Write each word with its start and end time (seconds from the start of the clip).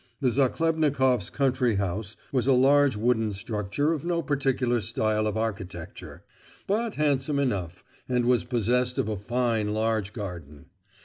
The 0.19 0.29
Zachlebnikoffs' 0.31 1.29
country 1.31 1.75
house 1.75 2.17
was 2.31 2.47
a 2.47 2.53
large 2.53 2.95
wooden 2.97 3.33
structure 3.33 3.93
of 3.93 4.03
no 4.03 4.23
particular 4.23 4.81
style 4.81 5.27
of 5.27 5.37
architecture, 5.37 6.23
but 6.65 6.95
handsome 6.95 7.37
enough, 7.37 7.83
and 8.09 8.25
was 8.25 8.43
possessed 8.43 8.97
of 8.97 9.07
a 9.07 9.15
fine 9.15 9.75
large 9.75 10.11
garden. 10.11 10.65